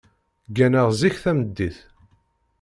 Gganeɣ 0.55 0.87
zik 0.99 1.15
tameddit. 1.23 1.77